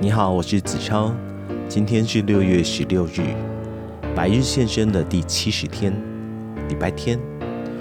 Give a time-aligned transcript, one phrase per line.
[0.00, 1.14] 你好，我是子超。
[1.68, 3.22] 今天是六月十六日，
[4.14, 5.94] 白日现身的第七十天，
[6.68, 7.18] 礼拜天。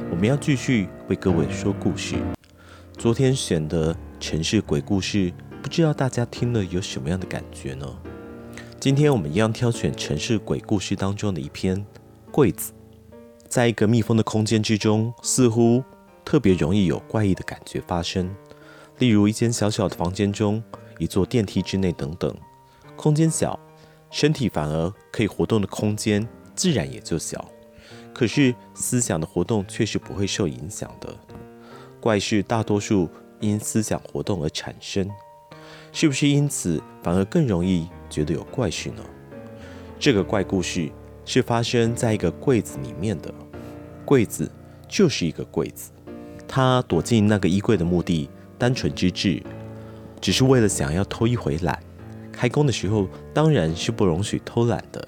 [0.10, 2.15] 我们要继续为各位说故事。
[2.97, 7.85] 昨天选的城市鬼故事，不知道大家听了有什么样的感觉呢？
[8.80, 11.84] 今天我们一样挑选城市鬼故事当中的一篇
[12.31, 12.71] 柜子。
[13.49, 15.84] 在一个密封的空间之中，似乎
[16.23, 18.34] 特别容易有怪异的感觉发生。
[18.99, 20.63] 例如，一间小小的房间中。
[20.97, 22.35] 一座电梯之内等等，
[22.95, 23.59] 空间小，
[24.11, 27.43] 身体反而可以活动的空间自然也就小。
[28.13, 31.15] 可是思想的活动却是不会受影响的。
[31.99, 35.09] 怪事大多数因思想活动而产生，
[35.91, 39.03] 是不是因此反而更容易觉得有怪事呢？
[39.99, 40.91] 这个怪故事
[41.25, 43.34] 是发生在一个柜子里面的，
[44.05, 44.51] 柜子
[44.87, 45.91] 就是一个柜子，
[46.48, 48.29] 他躲进那个衣柜的目的
[48.59, 49.41] 单纯之至。
[50.24, 51.77] 只是为了想要偷一回懒，
[52.32, 55.05] 开工的时候当然是不容许偷懒的。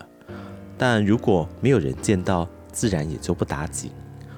[0.77, 3.91] 但如果没有人见到，自然也就不打紧。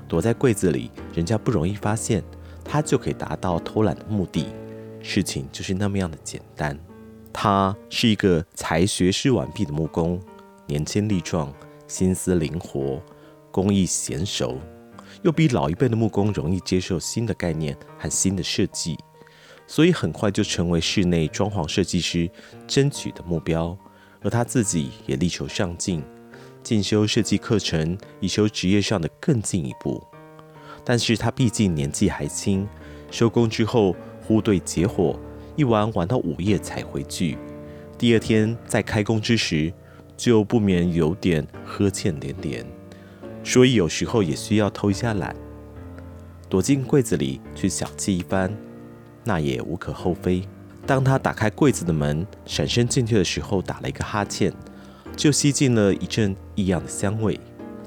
[0.08, 2.24] 躲在柜子里，人家不容易发现，
[2.64, 4.54] 他就可以达到偷懒的目的。
[5.02, 6.78] 事情就是那么样的简单。
[7.34, 10.22] 他是一个才学士完毕的木工，
[10.68, 11.52] 年轻力壮，
[11.88, 13.02] 心思灵活，
[13.50, 14.60] 工艺娴熟，
[15.24, 18.96] 又比老一辈的木工容易接受新的概念和新的设计。
[19.68, 22.30] 所以很快就成为室内装潢设计师
[22.66, 23.78] 争取的目标，
[24.22, 26.02] 而他自己也力求上进，
[26.64, 30.02] 进修设计课程，以求职业上的更进一步。
[30.86, 32.66] 但是他毕竟年纪还轻，
[33.12, 35.20] 收工之后忽对结伙，
[35.58, 37.38] 一玩玩到午夜才回去。
[37.98, 39.74] 第二天在开工之时，
[40.16, 42.66] 就不免有点呵欠连连，
[43.44, 45.36] 所以有时候也需要偷一下懒，
[46.48, 48.56] 躲进柜子里去小憩一番。
[49.28, 50.42] 那也无可厚非。
[50.86, 54.54] 当他打开柜子的门，闪身进去的时候，打了一个哈欠，
[55.18, 57.38] 就吸进了一阵异样的香味。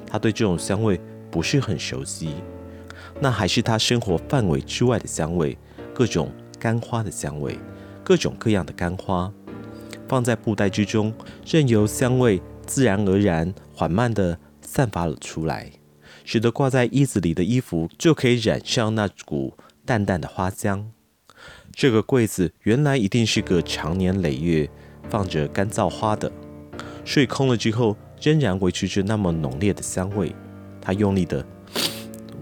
[0.07, 1.01] 他对这种香味
[1.31, 2.35] 不是很熟悉，
[3.19, 5.57] 那还是他生活范围之外的香味，
[5.95, 7.59] 各种干花的香味，
[8.05, 9.33] 各种各样的干花，
[10.07, 11.15] 放在布袋之中，
[11.47, 15.71] 任由香味自然而然、缓慢地散发了出来，
[16.25, 19.57] 使得挂在衣子里的衣服就可以染上那股
[19.87, 20.91] 淡淡的花香。
[21.73, 24.69] 这个柜子原来一定是个长年累月
[25.09, 26.31] 放着干燥花的，
[27.05, 30.35] 睡空了之后仍然维持着那么浓烈的香味。
[30.81, 31.45] 他用力地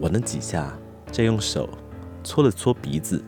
[0.00, 0.76] 闻了几下，
[1.12, 1.68] 再用手
[2.24, 3.22] 搓了搓鼻子，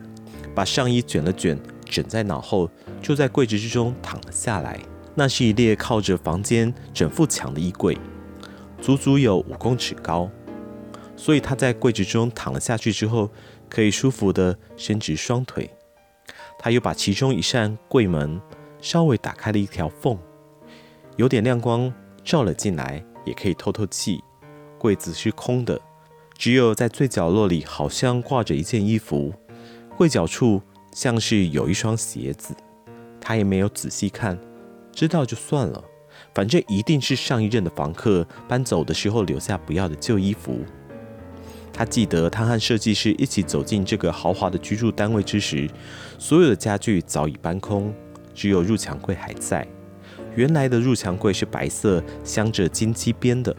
[0.55, 2.69] 把上衣卷了卷，枕在脑后，
[3.01, 4.79] 就在柜子之中躺了下来。
[5.13, 7.97] 那是一列靠着房间整副墙的衣柜，
[8.81, 10.29] 足足有五公尺高，
[11.15, 13.29] 所以他在柜子中躺了下去之后，
[13.69, 15.69] 可以舒服地伸直双腿。
[16.63, 18.39] 他又把其中一扇柜门
[18.79, 20.15] 稍微打开了一条缝，
[21.17, 21.91] 有点亮光
[22.23, 24.23] 照了进来，也可以透透气。
[24.77, 25.81] 柜子是空的，
[26.37, 29.33] 只有在最角落里好像挂着一件衣服，
[29.97, 30.61] 柜角处
[30.93, 32.55] 像是有一双鞋子。
[33.19, 34.39] 他也没有仔细看，
[34.91, 35.83] 知道就算了，
[36.35, 40.59] 反正一定是上一任的房客搬走的时候留下不要的旧衣服。
[41.73, 45.69] 他记得，他和设计师一起走进这个豪华的居住单位之时，
[46.19, 47.93] 所有的家具早已搬空，
[48.35, 49.65] 只有入墙柜还在。
[50.35, 53.55] 原来的入墙柜是白色，镶着金漆边的。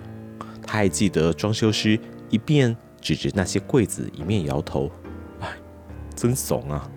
[0.64, 1.98] 他还记得，装修师
[2.30, 4.90] 一边指着那些柜子，一面摇头
[5.40, 5.48] ：“哎，
[6.14, 6.88] 真怂啊！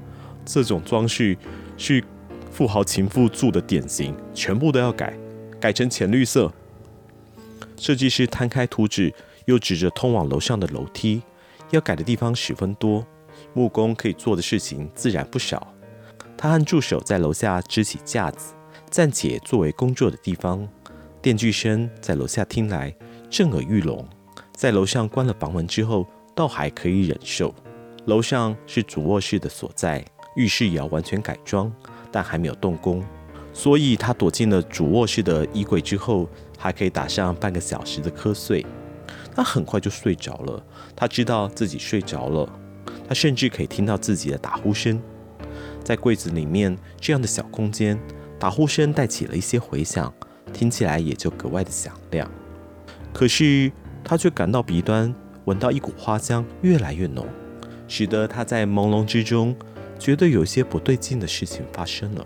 [0.45, 1.35] 这种装饰
[1.77, 2.03] 是
[2.51, 5.17] 富豪情妇住的典型，全部都要改，
[5.59, 6.51] 改成浅绿色。”
[7.77, 9.13] 设计师摊开图纸。
[9.45, 11.21] 又指着通往楼上的楼梯，
[11.71, 13.05] 要改的地方十分多，
[13.53, 15.67] 木工可以做的事情自然不少。
[16.37, 18.53] 他和助手在楼下支起架子，
[18.89, 20.67] 暂且作为工作的地方。
[21.21, 22.93] 电锯声在楼下听来
[23.29, 24.07] 震耳欲聋，
[24.53, 27.53] 在楼上关了房门之后，倒还可以忍受。
[28.05, 30.05] 楼上是主卧室的所在，
[30.35, 31.71] 浴室也要完全改装，
[32.11, 33.03] 但还没有动工，
[33.53, 38.63] 所以他躲进了主卧室的衣柜之后，还可以打上半个小时的瞌睡。
[39.35, 40.65] 他很快就睡着了。
[40.95, 42.49] 他知道自己睡着了，
[43.07, 44.99] 他甚至可以听到自己的打呼声。
[45.83, 47.99] 在柜子里面这样的小空间，
[48.39, 50.11] 打呼声带起了一些回响，
[50.51, 52.31] 听起来也就格外的响亮。
[53.13, 53.71] 可是
[54.03, 55.13] 他却感到鼻端
[55.45, 57.27] 闻到一股花香越来越浓，
[57.87, 59.55] 使得他在朦胧之中
[59.99, 62.25] 觉得有些不对劲的事情发生了。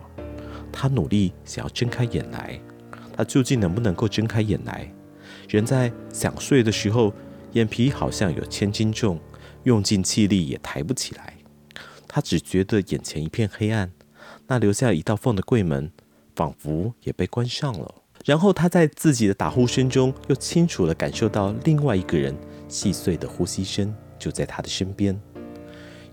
[0.72, 2.60] 他努力想要睁开眼来，
[3.18, 4.90] 他究竟能不能够睁开眼来？
[5.50, 7.12] 人在想睡的时候，
[7.54, 9.20] 眼皮好像有千斤重，
[9.64, 11.34] 用尽气力也抬不起来。
[12.08, 13.92] 他只觉得眼前一片黑暗，
[14.48, 15.92] 那留下一道缝的柜门
[16.36, 17.96] 仿佛也被关上了。
[18.26, 22.36] 然后他在自己的打呼声中，又清楚地感受到另外一个人
[22.68, 25.20] 细碎的呼吸声，就在他的身边。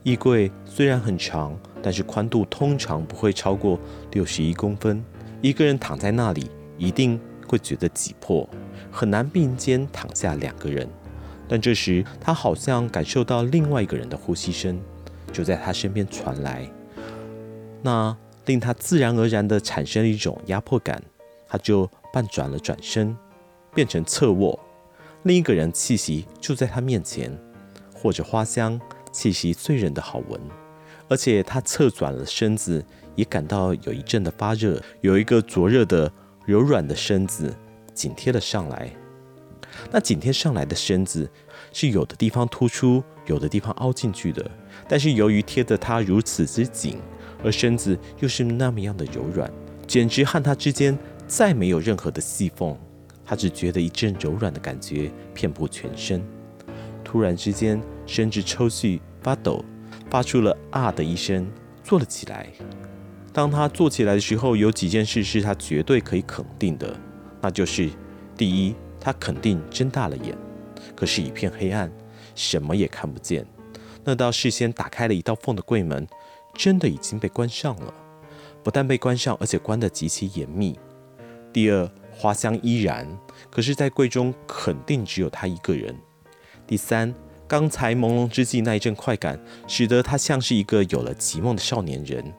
[0.02, 3.78] 衣柜虽然很长，但是宽度通常不会超过
[4.12, 5.04] 六十一公分。
[5.42, 6.48] 一个人躺在那里，
[6.78, 8.48] 一定会觉得挤迫，
[8.90, 10.88] 很难并肩躺下两个人。
[11.48, 14.80] 但这时，他好像感受到另外一个人的呼吸声，
[15.32, 16.68] 就在他身边传来，
[17.82, 18.16] 那
[18.46, 21.02] 令他自然而然地产生一种压迫感。
[21.48, 23.16] 他就半转了转身，
[23.72, 24.58] 变成侧卧，
[25.22, 27.30] 另一个人气息就在他面前，
[27.94, 28.80] 或者花香，
[29.12, 30.40] 气息醉人的好闻。
[31.08, 32.84] 而且他侧转了身子，
[33.14, 36.12] 也感到有一阵的发热，有一个灼热的
[36.46, 37.54] 柔软的身子
[37.92, 38.90] 紧贴了上来。
[39.90, 41.28] 那紧贴上来的身子
[41.72, 44.48] 是有的地方突出，有的地方凹进去的。
[44.88, 46.98] 但是由于贴得他如此之紧，
[47.44, 49.50] 而身子又是那么样的柔软，
[49.86, 50.96] 简直和他之间
[51.26, 52.74] 再没有任何的细缝。
[53.24, 56.24] 他只觉得一阵柔软的感觉遍布全身。
[57.04, 59.64] 突然之间，身子抽搐发抖，
[60.08, 61.46] 发出了啊的一声，
[61.82, 62.46] 坐了起来。
[63.36, 66.98] 当他坐起来的时候，有几件事是他绝对可以肯定的，
[67.42, 67.90] 那就是
[68.34, 68.74] 第一。
[68.98, 70.34] 他肯定睁大了眼，
[70.96, 71.92] 可是，一片黑暗，
[72.34, 73.46] 什么也看不见。
[74.04, 76.08] 那道事先打开了一道缝的柜门，
[76.54, 77.92] 真的已经被关上了。
[78.64, 80.76] 不但被关上，而且关得极其严密。
[81.52, 83.06] 第二，花香依然，
[83.50, 85.94] 可是，在柜中肯定只有他一个人。
[86.66, 87.14] 第三，
[87.46, 92.32] 刚才朦胧之际那一阵快感，使得他像是一个有了极梦的少年人。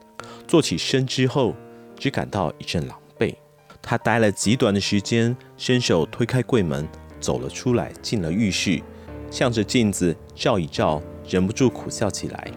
[0.47, 1.53] 坐起身之后，
[1.97, 3.35] 只感到一阵狼狈。
[3.81, 6.87] 他待了极短的时间，伸手推开柜门，
[7.19, 8.81] 走了出来，进了浴室，
[9.29, 12.51] 向着镜子照一照，忍不住苦笑起来。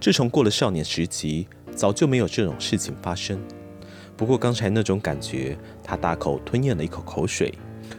[0.00, 3.40] 自从过了少年时期，早就没有这种事情发生。
[4.16, 7.52] 不过刚才那种感觉，他大口吞咽了一口口水，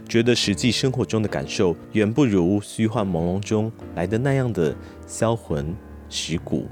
[0.07, 4.75] 觉得实际生活中的感受远不如虚幻朦胧中来的那样的
[5.07, 5.73] 销魂
[6.09, 6.67] 蚀骨。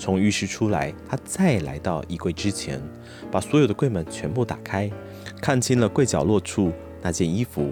[0.00, 2.80] 从浴室出来，他再来到衣柜之前，
[3.30, 4.90] 把所有的柜门全部打开，
[5.42, 7.70] 看清了柜角落处那件衣服，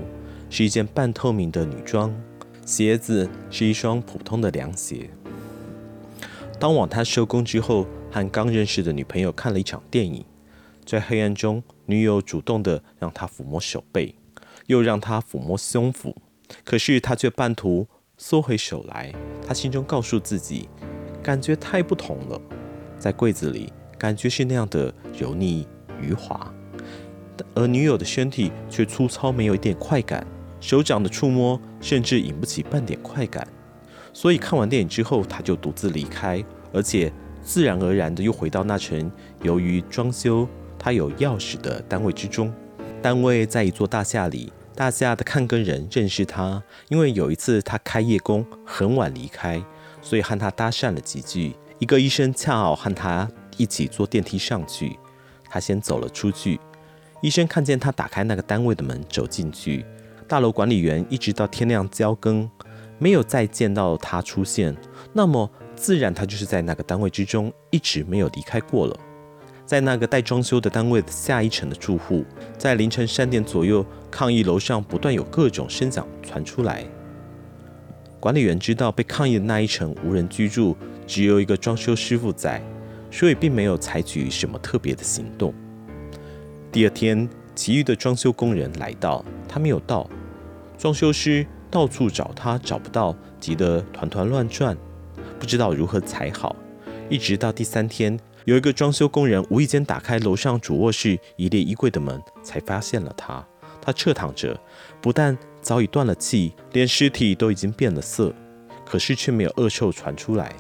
[0.51, 2.15] 是一件半透明的女装，
[2.67, 5.09] 鞋子是一双普通的凉鞋。
[6.61, 10.23] 当晚他收工之后，和刚认识的女朋友看了一场电影，
[10.85, 14.15] 在黑暗中，女友主动的让他抚摸手背，
[14.67, 16.15] 又让他抚摸胸腹，
[16.63, 17.89] 可是他却半途
[18.19, 19.15] 缩回手来，
[19.47, 20.69] 他心中告诉自己。
[21.29, 22.41] 感觉太不同了，
[22.99, 25.69] 在柜子里，感觉是那样的柔腻
[26.01, 26.51] 余滑，
[27.55, 30.27] 而女友的身体却粗糙，没有一点快感，
[30.59, 33.47] 手掌的触摸甚至引不起半点快感。
[34.15, 36.43] 所以看完电影之后，他就独自离开，
[36.73, 40.49] 而且自然而然的又回到那层由于装修
[40.79, 42.51] 他有钥匙的单位之中。
[43.03, 49.63] 单位在一座大厦里，大厦的看更人认识他，因为有一次他开夜工很晚离开。
[50.09, 54.99] 所以和他搭讪了几句，一个医生恰好和他一起坐电梯上去，
[55.51, 56.59] 他先走了出去。
[57.21, 59.85] 医生看见他打开那个单位的门走进去，
[60.27, 62.51] 大楼管理员一直到天亮交更，
[62.99, 64.75] 没有再见到他出现，
[65.13, 68.99] 那么自然他就是在那个单位之中一直没有离开过了。
[69.67, 72.25] 在那个待装修的单位的下一层的住户，
[72.57, 76.87] 在凌晨三点左右抗议楼上不断有各种声响传出来。
[78.21, 82.61] 管理员知道被抗议的那一层无人居住，只有一个装修师傅在，
[83.11, 85.55] 所以并没有采取什么特别的行动。
[86.73, 90.09] 第二天，其余的装修工人来到，他没有到。
[90.77, 94.77] 装修师到处找他，找不到，急得团团乱转，
[95.39, 96.57] 不知道如何才好。
[97.09, 103.47] 一直到第三天，有一个装修工人无意间打开楼上主卧室一列衣柜的门，才发现了他。
[103.81, 104.59] 他侧躺着，
[105.01, 108.35] 不但早已断了气，连尸体都已经变了色，
[108.85, 110.53] 可是却没有恶臭传出来，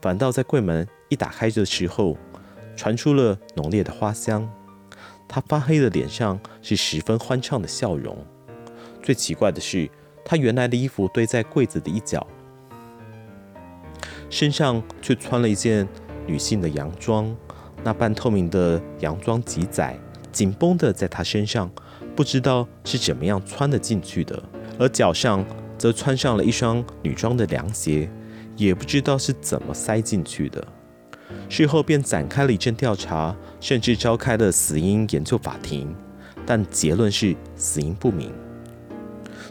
[0.00, 2.16] 反倒在柜门一打开的时候，
[2.76, 4.48] 传出了浓烈的花香。
[5.26, 8.16] 他发黑的脸上是十分欢畅的笑容。
[9.02, 9.88] 最奇怪的是，
[10.24, 12.26] 他原来的衣服堆在柜子的一角，
[14.30, 15.86] 身上却穿了一件
[16.26, 17.34] 女性的洋装，
[17.82, 19.98] 那半透明的洋装极窄，
[20.32, 21.70] 紧绷的在他身上。
[22.18, 24.42] 不知道是怎么样穿得进去的，
[24.76, 25.46] 而脚上
[25.78, 28.10] 则穿上了一双女装的凉鞋，
[28.56, 30.66] 也不知道是怎么塞进去的。
[31.48, 35.94] 事后便展开了一阵调查，甚至召开了死因研究法庭，
[36.44, 38.32] 但结论是死因不明。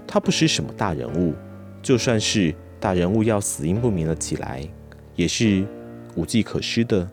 [0.05, 1.33] 他不是什么大人物，
[1.81, 4.61] 就算是大人物，要死因不明了起来，
[5.15, 5.65] 也是
[6.15, 7.09] 无计可施的，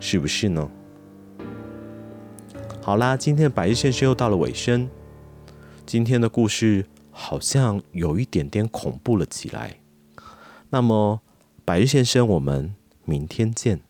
[0.00, 0.70] 是不是呢？
[2.84, 4.90] 好啦，今天的百日先生又到了尾声。
[5.86, 9.76] 今天的故事好像有一点点恐怖了起来。
[10.70, 11.20] 那么，
[11.64, 12.74] 百日先生，我们
[13.04, 13.82] 明天见。